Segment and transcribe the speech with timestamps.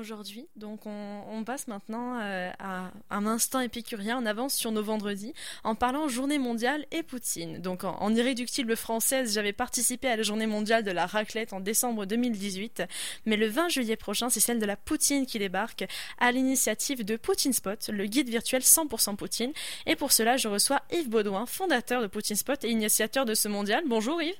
[0.00, 0.48] aujourd'hui.
[0.56, 4.18] Donc on, passe maintenant euh, à un instant épicurien.
[4.20, 5.32] On avance sur nos vendredis
[5.64, 7.58] en parlant journée mondiale et poutine.
[7.58, 12.06] Donc en, irréductible française, j'avais participé à la journée mondiale de la raclette en décembre
[12.06, 12.82] 2018.
[13.26, 15.84] Mais le 20 juillet prochain, c'est celle de la poutine qui débarque
[16.18, 19.52] à l'initiative de Poutine Spot, le guide virtuel 100% poutine.
[19.86, 23.48] Et pour cela, je reçois Yves Baudouin, fondateur de Poutine Spot et initiateur de ce
[23.48, 23.84] mondial.
[23.86, 24.34] Bonjour Yves.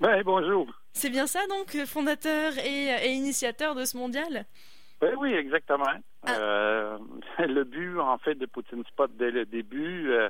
[0.00, 0.66] Oui, bonjour.
[0.92, 4.46] C'est bien ça donc, fondateur et, initiateur de ce mondial?
[5.02, 5.84] Oui, oui, exactement.
[6.26, 6.32] Ah.
[6.32, 6.98] Euh,
[7.38, 10.28] le but, en fait, de Poutine Spot dès le début, euh,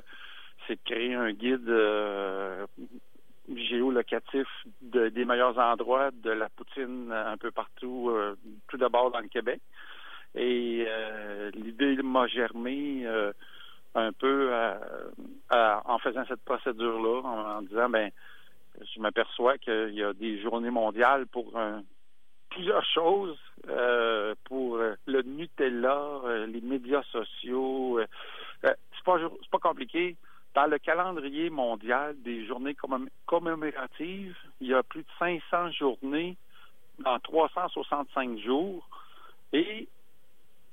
[0.67, 2.65] c'est de créer un guide euh,
[3.53, 4.47] géolocatif
[4.81, 8.11] des meilleurs endroits de la poutine un peu partout,
[8.67, 9.61] tout d'abord dans le Québec.
[10.33, 10.87] Et
[11.53, 13.05] l'idée m'a germé
[13.93, 14.51] un peu
[15.51, 18.09] en faisant cette procédure-là, en, en disant, ben
[18.81, 21.53] je m'aperçois qu'il y a des journées mondiales pour
[22.55, 23.37] plusieurs choses,
[23.67, 27.99] euh, pour euh, le Nutella, euh, les médias sociaux.
[28.61, 30.15] c'est pas c'est pas compliqué.
[30.53, 32.77] Dans le calendrier mondial des journées
[33.25, 36.37] commémoratives, il y a plus de 500 journées
[36.99, 38.87] dans 365 jours.
[39.51, 39.89] Et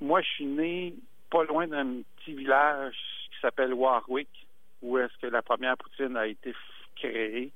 [0.01, 0.95] moi, je suis né
[1.31, 2.95] pas loin d'un petit village
[3.33, 4.29] qui s'appelle Warwick,
[4.83, 6.55] où est-ce que la première poutine a été
[6.95, 7.51] créée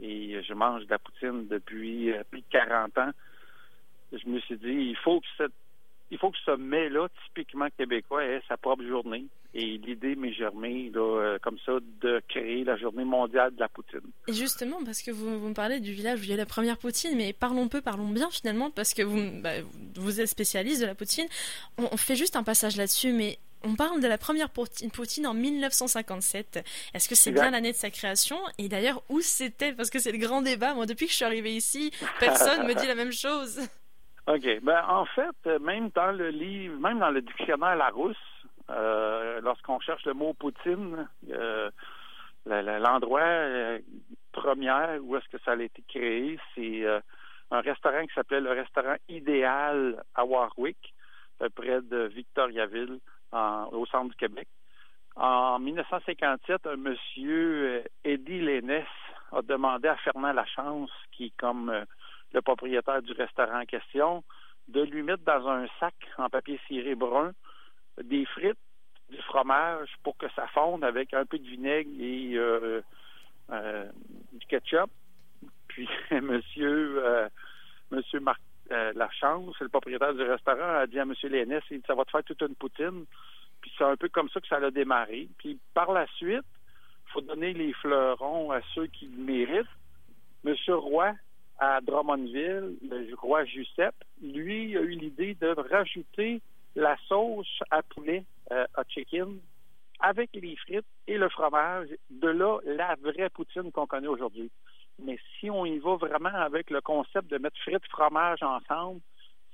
[0.00, 3.10] et je mange de la poutine depuis plus de 40 ans.
[4.12, 5.52] Je me suis dit, il faut que cette
[6.10, 9.26] il faut que ce mets-là, typiquement québécois, ait sa propre journée.
[9.54, 14.00] Et l'idée m'est germée, euh, comme ça, de créer la journée mondiale de la poutine.
[14.26, 16.46] Et justement, parce que vous, vous me parlez du village où il y a la
[16.46, 19.60] première poutine, mais parlons peu, parlons bien finalement, parce que vous, bah,
[19.96, 21.26] vous êtes spécialiste de la poutine.
[21.78, 25.34] On, on fait juste un passage là-dessus, mais on parle de la première Poutine en
[25.34, 26.64] 1957.
[26.94, 28.38] Est-ce que c'est bien l'année de sa création?
[28.56, 29.72] Et d'ailleurs, où c'était?
[29.72, 30.74] Parce que c'est le grand débat.
[30.74, 33.58] Moi, depuis que je suis arrivé ici, personne me dit la même chose.
[34.28, 34.60] OK.
[34.62, 38.16] Ben, en fait, même dans le livre, même dans le dictionnaire Larousse,
[38.70, 41.70] euh, lorsqu'on cherche le mot Poutine, euh,
[42.46, 43.78] l'endroit euh,
[44.32, 46.84] premier où est-ce que ça a été créé, c'est
[47.50, 50.94] un restaurant qui s'appelait le restaurant idéal à Warwick,
[51.54, 53.00] près de Victoriaville
[53.32, 54.46] au centre du Québec.
[55.20, 58.86] En 1957, un monsieur, euh, Eddie Lénès,
[59.32, 61.84] a demandé à Fernand Lachance, qui comme euh,
[62.32, 64.24] le propriétaire du restaurant en question,
[64.68, 67.32] de lui mettre dans un sac en papier ciré brun
[68.02, 68.58] des frites,
[69.10, 72.82] du fromage pour que ça fonde avec un peu de vinaigre et euh,
[74.32, 74.90] du ketchup.
[75.68, 77.02] Puis monsieur,
[77.90, 82.10] monsieur Marc Lachance, le propriétaire du restaurant, a dit à monsieur Lénès, ça va te
[82.10, 83.06] faire toute une poutine.
[83.62, 85.28] Puis c'est un peu comme ça que ça a démarré.
[85.38, 86.44] Puis par la suite,
[87.06, 89.66] faut donner les fleurons à ceux qui le méritent.
[90.44, 91.12] Monsieur Roy,
[91.58, 96.40] à Drummondville, le roi Giuseppe, lui a eu l'idée de rajouter
[96.76, 99.38] la sauce à poulet euh, à chicken
[100.00, 101.88] avec les frites et le fromage.
[102.10, 104.50] De là, la vraie poutine qu'on connaît aujourd'hui.
[105.00, 109.00] Mais si on y va vraiment avec le concept de mettre frites fromage ensemble,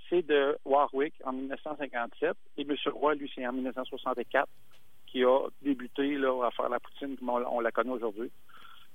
[0.08, 2.76] c'est de Warwick en 1957 et M.
[2.92, 4.48] Roy, lui, c'est en 1964
[5.06, 8.30] qui a débuté là, à faire la poutine comme on, la connaît aujourd'hui.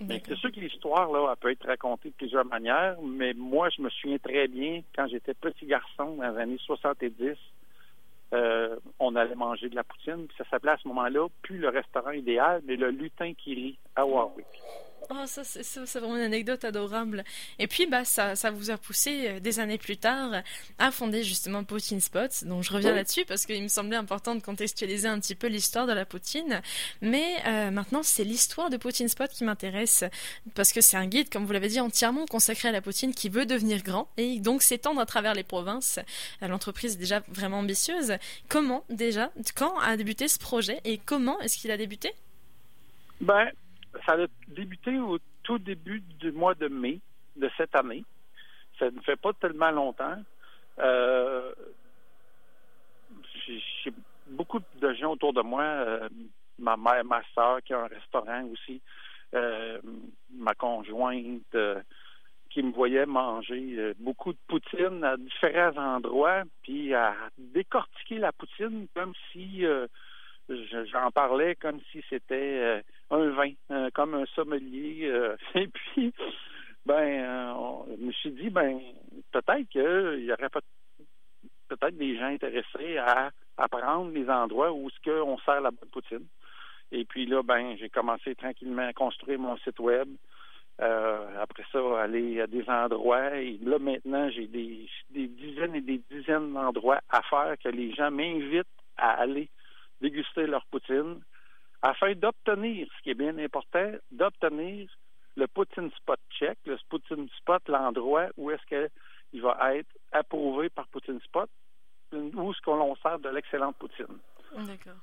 [0.08, 3.82] C'est sûr que l'histoire, là, elle peut être racontée de plusieurs manières, mais moi, je
[3.82, 7.36] me souviens très bien, quand j'étais petit garçon, dans les années 70,
[8.32, 11.70] euh, on allait manger de la poutine, puis ça s'appelait à ce moment-là, plus le
[11.70, 14.46] restaurant idéal, mais le lutin qui rit à Warwick.
[15.10, 17.24] Oh, ça, c'est vraiment une anecdote adorable.
[17.58, 20.32] Et puis, bah, ça, ça vous a poussé euh, des années plus tard
[20.78, 22.44] à fonder justement Poutine Spot.
[22.44, 25.88] Donc, je reviens là-dessus parce qu'il me semblait important de contextualiser un petit peu l'histoire
[25.88, 26.62] de la poutine.
[27.02, 30.04] Mais euh, maintenant, c'est l'histoire de Poutine Spot qui m'intéresse
[30.54, 33.30] parce que c'est un guide, comme vous l'avez dit, entièrement consacré à la poutine qui
[33.30, 36.00] veut devenir grand et donc s'étendre à travers les provinces.
[36.44, 38.14] Euh, l'entreprise est déjà vraiment ambitieuse.
[38.48, 42.14] Comment déjà, quand a débuté ce projet et comment est-ce qu'il a débuté?
[43.22, 43.50] Ben,
[44.06, 47.00] ça a débuté au tout début du mois de mai
[47.36, 48.04] de cette année.
[48.78, 50.18] Ça ne fait pas tellement longtemps.
[50.80, 51.52] Euh,
[53.48, 53.92] j'ai
[54.28, 56.10] beaucoup de gens autour de moi, euh,
[56.58, 58.82] ma mère, ma soeur qui a un restaurant aussi,
[59.34, 59.80] euh,
[60.32, 61.56] ma conjointe
[62.50, 68.88] qui me voyait manger beaucoup de poutine à différents endroits, puis à décortiquer la poutine
[68.96, 69.66] comme si
[70.92, 75.02] j'en parlais comme si c'était euh, un vin, euh, comme un sommelier.
[75.04, 76.14] Euh, et puis,
[76.86, 78.80] ben, je me suis dit, ben,
[79.32, 85.38] peut-être qu'il y aurait peut-être des gens intéressés à apprendre les endroits où ce qu'on
[85.40, 86.26] sert la bonne poutine.
[86.92, 90.08] Et puis là, ben, j'ai commencé tranquillement à construire mon site web.
[90.80, 93.36] après ça, aller à des endroits.
[93.36, 97.94] Et là, maintenant, j'ai des, des dizaines et des dizaines d'endroits à faire que les
[97.94, 98.66] gens m'invitent
[98.98, 99.50] à aller
[100.02, 101.20] déguster leur poutine
[101.82, 104.90] afin d'obtenir, ce qui est bien important, d'obtenir
[105.36, 110.88] le Poutine Spot check, le Poutine Spot, l'endroit où est-ce qu'il va être approuvé par
[110.88, 111.50] Poutine Spot,
[112.12, 114.18] où est-ce qu'on sert de l'excellente poutine.
[114.56, 115.00] D'accord.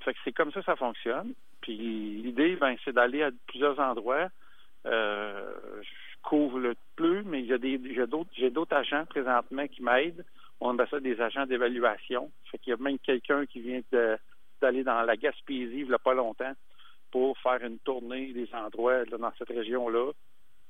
[0.00, 1.34] Fait que c'est comme ça que ça fonctionne.
[1.60, 4.28] Puis l'idée, ben, c'est d'aller à plusieurs endroits.
[4.86, 9.04] Euh, je couvre le plus, mais il y a des, j'ai d'autres, j'ai d'autres agents
[9.06, 10.24] présentement qui m'aident.
[10.60, 12.30] On appelle ça des agents d'évaluation.
[12.50, 13.80] Fait qu'il y a même quelqu'un qui vient
[14.60, 16.52] d'aller dans la Gaspésie il n'y a pas longtemps
[17.10, 20.12] pour faire une tournée des endroits dans cette région-là.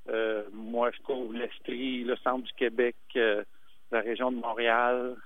[0.09, 3.43] Euh, moi, je couvre l'Estrie, le centre du Québec, euh,
[3.91, 5.17] la région de Montréal.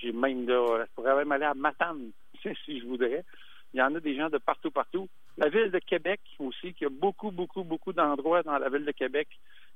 [0.00, 2.10] J'ai même là, je pourrais même aller à Matane,
[2.42, 3.24] si je voudrais.
[3.72, 5.08] Il y en a des gens de partout, partout.
[5.36, 8.92] La ville de Québec aussi, qui a beaucoup, beaucoup, beaucoup d'endroits dans la ville de
[8.92, 9.28] Québec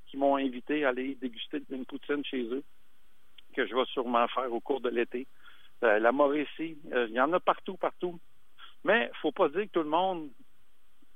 [0.08, 2.64] qui m'ont invité à aller déguster une poutine chez eux,
[3.54, 5.26] que je vais sûrement faire au cours de l'été.
[5.82, 8.18] Euh, la Mauricie, il y en a partout, partout.
[8.84, 10.30] Mais faut pas dire que tout le monde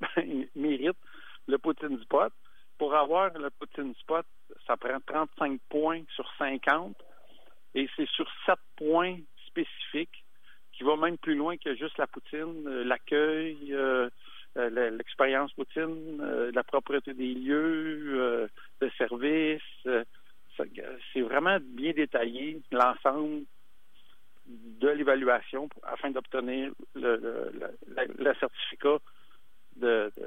[0.55, 0.97] mérite
[1.47, 2.33] le Poutine Spot.
[2.79, 4.27] Pour avoir le Poutine Spot,
[4.67, 6.97] ça prend 35 points sur 50
[7.75, 10.25] et c'est sur 7 points spécifiques
[10.73, 14.11] qui va même plus loin que juste la poutine, euh, l'accueil, euh,
[14.59, 16.23] euh, l'expérience poutine,
[16.55, 18.49] la propreté des lieux,
[18.81, 19.63] le service.
[21.13, 23.45] c'est vraiment bien détaillé l'ensemble
[24.47, 27.51] de l'évaluation afin d'obtenir le,
[28.41, 28.99] certificat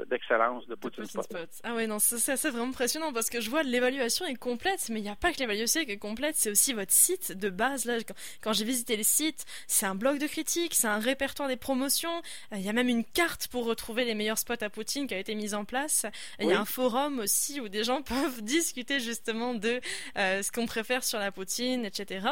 [0.09, 1.49] d'excellence de, Poutine, Spot.
[1.63, 5.03] Ah ouais, non, c'est vraiment impressionnant parce que je vois l'évaluation est complète, mais il
[5.03, 7.85] n'y a pas que l'évaluation qui est complète, c'est aussi votre site de base.
[7.85, 7.97] Là,
[8.41, 12.21] quand, j'ai visité le site, c'est un blog de critiques, c'est un répertoire des promotions,
[12.53, 15.13] euh, il y a même une carte pour retrouver les meilleurs spots à Poutine qui
[15.13, 16.05] a été mise en place.
[16.39, 19.79] Il y a un forum aussi où des gens peuvent discuter justement de
[20.17, 22.27] euh, ce qu'on préfère sur la Poutine, etc.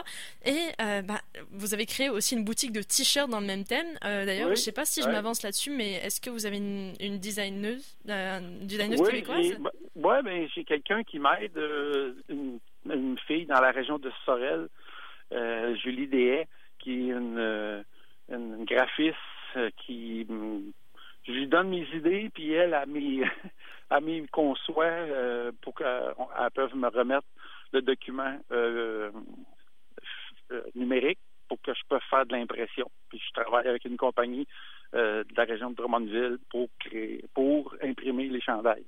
[0.46, 1.22] Et euh, bah,
[1.52, 3.88] vous avez créé aussi une boutique de t-shirts dans le même thème.
[4.02, 6.94] D'ailleurs, je je sais pas si je m'avance là-dessus, mais est-ce que vous avez une
[7.00, 7.20] une
[8.10, 9.58] euh, oui, québécoise?
[9.96, 14.68] Oui, ben, j'ai quelqu'un qui m'aide, euh, une, fille dans la région de Sorel,
[15.34, 16.48] euh, Julie Dehay,
[16.80, 17.84] qui est une,
[18.30, 19.18] une graphiste
[19.86, 20.26] qui
[21.26, 23.22] je lui donne mes idées, puis elle, a mis
[23.90, 25.06] a mis conçoit
[25.62, 26.14] pour qu'elle
[26.54, 27.28] puisse me remettre
[27.74, 28.38] le document
[30.76, 32.90] numérique pour que je puisse faire de l'impression.
[33.10, 34.48] Puis je travaille avec une compagnie
[34.94, 38.86] euh, de la région de Drummondville pour créer, pour imprimer les chandails.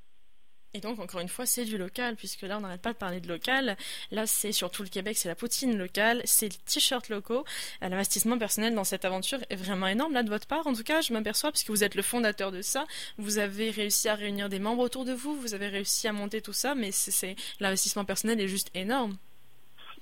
[0.75, 3.19] Et donc, encore une fois, c'est du local, puisque là, on n'arrête pas de parler
[3.19, 3.75] de local.
[4.11, 7.43] Là, c'est surtout le Québec, c'est la poutine locale, c'est le t-shirt locaux.
[7.81, 10.67] L'investissement personnel dans cette aventure est vraiment énorme, là, de votre part.
[10.67, 12.85] En tout cas, je m'aperçois, puisque vous êtes le fondateur de ça.
[13.17, 16.39] Vous avez réussi à réunir des membres autour de vous, vous avez réussi à monter
[16.39, 19.17] tout ça, mais c'est l'investissement personnel est juste énorme.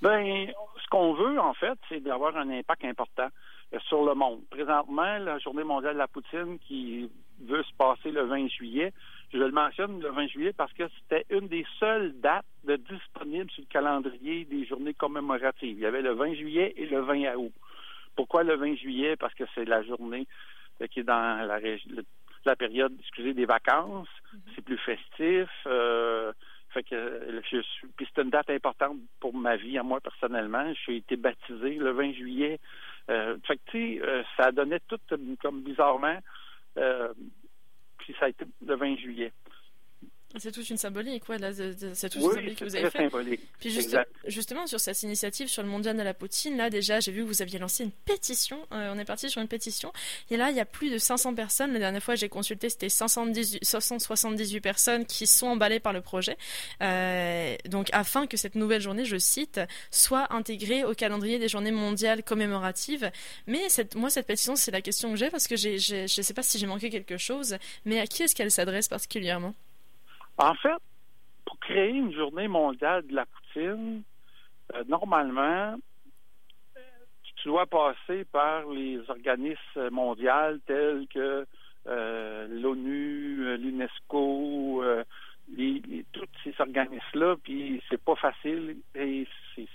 [0.02, 0.48] Ben,
[0.84, 3.30] ce qu'on veut, en fait, c'est d'avoir un impact important
[3.88, 4.42] sur le monde.
[4.50, 7.10] Présentement, la Journée mondiale de la poutine qui
[7.42, 8.94] veut se passer le 20 juillet,
[9.34, 13.52] je le mentionne le 20 juillet parce que c'était une des seules dates de disponibles
[13.52, 15.78] sur le calendrier des journées commémoratives.
[15.78, 17.52] Il y avait le 20 juillet et le 20 août.
[18.16, 19.16] Pourquoi le 20 juillet?
[19.18, 20.28] Parce que c'est la journée
[20.82, 21.60] euh, qui est dans la,
[22.46, 24.08] la période, excusez, des vacances.
[24.08, 24.40] Mm-hmm.
[24.56, 25.50] C'est plus festif.
[25.68, 26.32] Euh,
[26.70, 30.74] fait que je suis, puis c'est une date importante pour ma vie, à moi personnellement.
[30.74, 32.60] Je suis été baptisé le 20 juillet.
[33.10, 35.00] Euh, fait que, tu sais, euh, ça donnait tout
[35.42, 36.18] comme bizarrement.
[36.78, 37.14] Euh,
[38.00, 39.32] puis ça a été le 20 juillet.
[40.36, 41.38] C'est toute une symbolique, ouais,
[41.94, 43.10] c'est toute une symbolique que vous avez fait.
[43.60, 43.72] Puis
[44.28, 47.28] justement, sur cette initiative sur le mondial de la poutine, là, déjà, j'ai vu que
[47.28, 48.60] vous aviez lancé une pétition.
[48.74, 49.92] Euh, on est parti sur une pétition.
[50.30, 51.72] Et là, il y a plus de 500 personnes.
[51.74, 56.38] La dernière fois, j'ai consulté, c'était 578 personnes qui sont emballées par le projet.
[56.82, 61.72] Euh, donc, afin que cette nouvelle journée, je cite, soit intégrée au calendrier des journées
[61.72, 63.10] mondiales commémoratives.
[63.48, 66.34] Mais cette, moi, cette pétition, c'est la question que j'ai parce que je ne sais
[66.34, 69.56] pas si j'ai manqué quelque chose, mais à qui est-ce qu'elle s'adresse particulièrement?
[70.38, 70.78] En fait,
[71.46, 74.04] pour créer une journée mondiale de la poutine,
[74.76, 75.76] euh, normalement,
[77.36, 81.46] tu dois passer par les organismes mondiaux tels que
[81.88, 84.84] euh, l'ONU, euh, l'UNESCO,
[86.12, 89.26] tous ces organismes-là, puis c'est pas facile et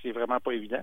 [0.02, 0.82] c'est vraiment pas évident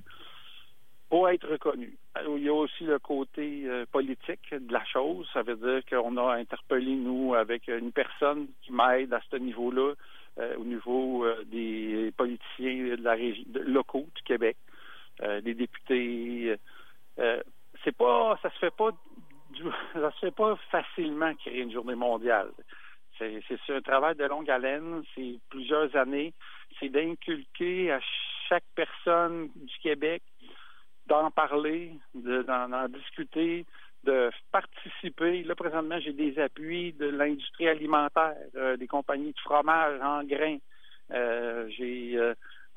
[1.10, 1.98] pour être reconnu.
[2.28, 5.28] Il y a aussi le côté politique de la chose.
[5.34, 9.94] Ça veut dire qu'on a interpellé, nous, avec une personne qui m'aide à ce niveau-là,
[10.40, 14.56] euh, au niveau euh, des politiciens de la région locaux du Québec,
[15.22, 16.56] euh, des députés.
[17.84, 18.92] c'est pas, ça se fait pas,
[19.94, 22.52] ça se fait pas facilement créer une journée mondiale.
[23.18, 26.34] C'est un travail de longue haleine, c'est plusieurs années.
[26.80, 28.00] C'est d'inculquer à
[28.48, 30.24] chaque personne du Québec
[31.10, 33.66] d'en parler, d'en discuter,
[34.04, 35.44] de participer.
[35.44, 40.60] Là, présentement, j'ai des appuis de l'industrie alimentaire, euh, des compagnies de fromage en grains.
[41.12, 42.18] Euh, j'ai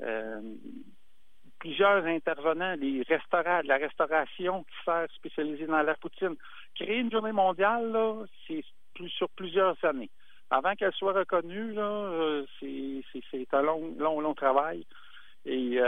[0.01, 0.41] euh,
[1.59, 6.35] plusieurs intervenants, des restaurants, de la restauration qui sert spécialisée dans la poutine.
[6.75, 7.95] Créer une journée mondiale,
[8.47, 8.63] c'est
[8.95, 10.09] plus, sur plusieurs années.
[10.49, 11.75] Avant qu'elle soit reconnue,
[12.59, 14.85] c'est un long, long, long travail.
[15.45, 15.79] Et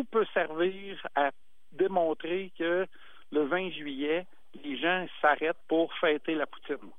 [0.00, 1.30] tout peut servir à
[1.72, 2.86] démontrer que
[3.32, 4.26] le 20 juillet,
[4.64, 6.90] les gens s'arrêtent pour fêter la poutine.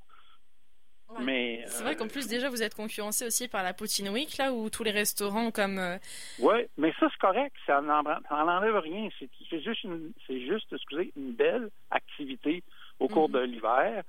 [1.20, 4.50] Mais c'est vrai qu'en plus déjà vous êtes concurrencé aussi par la Poutine Week là
[4.50, 5.98] où tous les restaurants comme euh,
[6.38, 11.32] Oui, mais ça c'est correct, ça n'enlève rien, c'est juste une c'est juste excusez une
[11.32, 12.64] belle activité
[12.98, 13.34] au cours mhm.
[13.34, 14.04] de l'hiver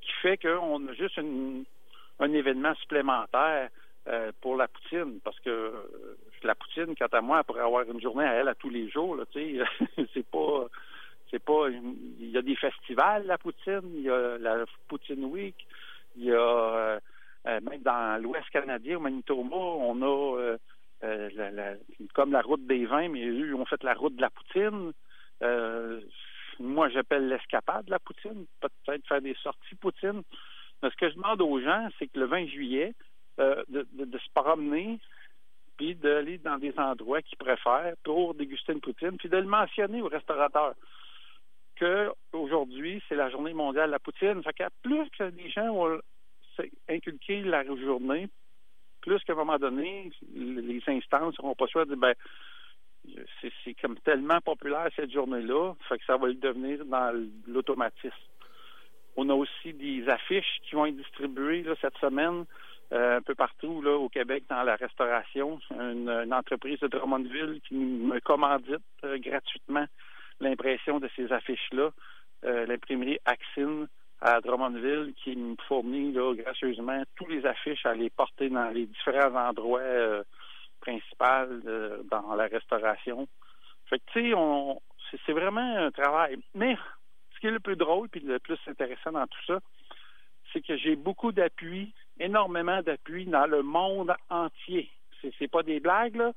[0.00, 3.68] qui fait qu'on a juste un événement supplémentaire
[4.08, 8.00] euh, pour la poutine parce que euh, la poutine, quant à moi, pourrait avoir une
[8.00, 9.18] journée à elle à tous les jours.
[9.34, 10.66] C'est pas,
[11.30, 11.68] c'est pas.
[11.68, 15.66] Il y a des festivals la poutine, il y a la Poutine Week,
[16.16, 17.00] il y a euh,
[17.44, 20.56] même dans l'Ouest canadien, au Manitoba, on a
[22.14, 24.92] comme la route des vins, mais eux ont fait la route de la poutine.
[26.60, 30.22] moi, j'appelle l'escapade de la poutine, peut-être faire des sorties poutine.
[30.82, 32.94] Mais ce que je demande aux gens, c'est que le 20 juillet,
[33.38, 34.98] de, de, se promener
[35.76, 40.02] puis d'aller dans des endroits qu'ils préfèrent pour déguster une poutine, puis de le mentionner
[40.02, 40.74] aux restaurateurs
[41.76, 44.42] que aujourd'hui c'est la journée mondiale de la poutine.
[44.42, 46.00] Fait que plus que les gens vont
[46.88, 48.28] inculquer la journée,
[49.00, 52.14] plus qu'à un moment donné, les instances n'auront pas choix de dire ben
[53.40, 57.12] c'est comme tellement populaire cette journée-là, fait que ça va le devenir dans
[57.46, 58.14] l'automatisme.
[59.16, 62.44] On a aussi des affiches qui vont être distribuées cette semaine
[62.92, 65.60] euh, un peu partout là, au Québec dans la restauration.
[65.72, 69.86] Une, entreprise de Drummondville qui me commandite euh, gratuitement
[70.40, 71.90] l'impression de ces affiches-là.
[72.44, 73.88] Euh, l'imprimerie Axine
[74.20, 78.86] à Drummondville qui me fournit là, gracieusement tous les affiches à les porter dans les
[78.86, 80.24] différents endroits
[80.80, 81.60] principaux
[82.10, 83.28] dans la restauration.
[83.86, 84.80] Fait que tu sais, on
[85.26, 86.38] c'est vraiment un travail.
[86.54, 86.76] Mais
[87.34, 89.60] ce qui est le plus drôle puis le plus intéressant dans tout ça,
[90.52, 94.90] c'est que j'ai beaucoup d'appui énormément d'appui dans le monde entier.
[95.20, 96.32] C'est, c'est pas des blagues, là.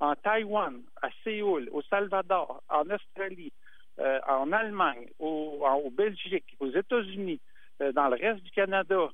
[0.00, 3.52] En Taïwan, à Séoul, au Salvador, en Australie,
[4.00, 7.40] euh, en Allemagne, au, en, Belgique, aux États-Unis,
[7.80, 9.08] euh, dans le reste du Canada,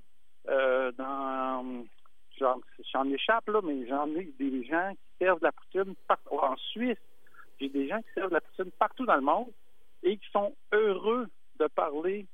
[0.48, 1.84] euh, dans
[2.38, 6.56] j'en, échappe là, mais j'en ai des gens qui servent de la poutine partout en
[6.56, 6.96] Suisse.
[7.60, 9.52] J'ai des gens qui servent de la poutine partout dans le monde
[10.02, 12.26] et qui sont heureux de parler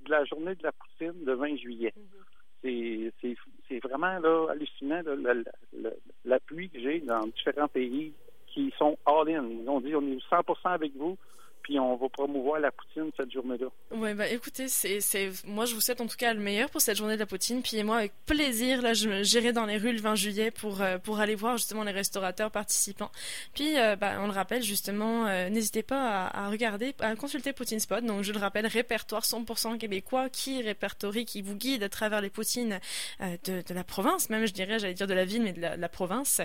[0.00, 1.94] de la journée de la poutine le 20 juillet.
[1.96, 5.02] Mm-hmm c'est vraiment là, hallucinant
[6.24, 8.12] l'appui que j'ai dans différents pays
[8.46, 9.44] qui sont all-in.
[9.48, 11.16] Ils ont dit on est 100% avec vous,
[11.62, 13.66] puis on va promouvoir la poutine cette journée-là.
[13.96, 15.00] Ouais, bah écoutez, c'est,
[15.46, 17.62] moi je vous souhaite en tout cas le meilleur pour cette journée de la poutine,
[17.62, 20.98] puis moi avec plaisir, là je j'irai dans les rues le 20 juillet pour euh,
[20.98, 23.10] pour aller voir justement les restaurateurs participants.
[23.54, 27.80] Puis euh, bah, on le rappelle justement, euh, n'hésitez pas à, regarder, à consulter Poutine
[27.80, 28.04] Spot.
[28.04, 32.30] Donc je le rappelle, répertoire 100% québécois qui répertorie, qui vous guide à travers les
[32.30, 32.80] poutines
[33.20, 35.88] de, de, la province, même je dirais, j'allais dire de la ville, mais de la,
[35.88, 36.40] province.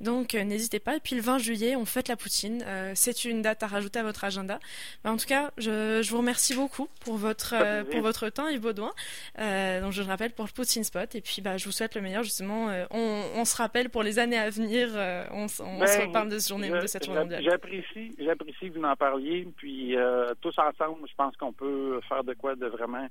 [0.00, 0.96] Donc n'hésitez pas.
[0.96, 2.64] Et puis le 20 juillet, on fête la poutine.
[2.94, 4.59] c'est une date à rajouter à votre agenda.
[5.04, 8.60] En tout cas, je, je, vous remercie beaucoup pour votre, euh, pour votre temps, Yves
[8.60, 8.92] Baudouin.
[9.38, 11.14] Euh, donc, je le rappelle pour le Poutine Spot.
[11.14, 12.68] Et puis, bah, je vous souhaite le meilleur, justement.
[12.68, 14.88] Euh, on, on, se rappelle pour les années à venir.
[14.94, 17.42] Euh, on, on ben, se reparle de, cette journée, de cette journée mondiale.
[17.42, 19.46] J'apprécie, j'apprécie que vous en parliez.
[19.56, 19.96] Puis,
[20.40, 23.08] tous ensemble, je pense qu'on peut faire de quoi de vraiment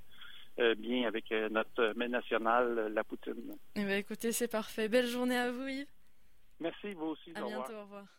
[0.77, 3.55] bien avec notre mets national, la poutine.
[3.75, 4.89] Eh bien, écoutez, c'est parfait.
[4.89, 5.87] Belle journée à vous, Yves.
[6.59, 7.31] Merci, vous aussi.
[7.35, 8.18] À bientôt, au revoir.